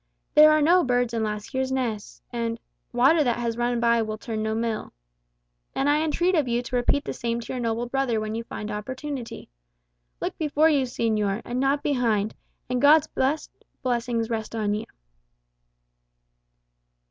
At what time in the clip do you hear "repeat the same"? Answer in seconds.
6.75-7.39